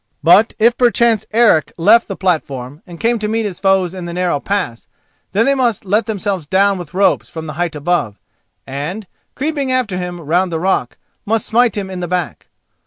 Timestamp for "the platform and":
2.07-2.99